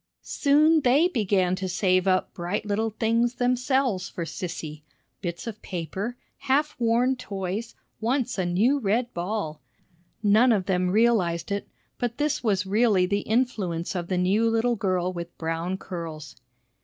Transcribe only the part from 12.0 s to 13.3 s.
this really the